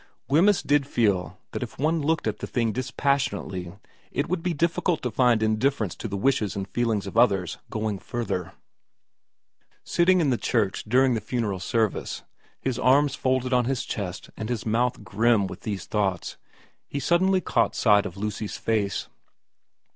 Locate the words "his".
12.59-12.79, 13.65-13.85, 14.49-14.65